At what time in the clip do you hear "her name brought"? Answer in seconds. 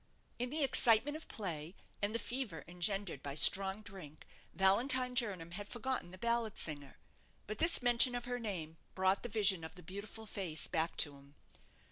8.25-9.21